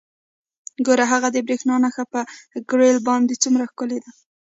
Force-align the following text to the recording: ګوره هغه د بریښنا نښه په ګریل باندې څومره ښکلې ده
ګوره 0.85 1.05
هغه 1.13 1.27
د 1.31 1.37
بریښنا 1.45 1.75
نښه 1.83 2.03
په 2.13 2.19
ګریل 2.69 2.97
باندې 3.07 3.39
څومره 3.43 3.65
ښکلې 3.71 3.99
ده 4.03 4.11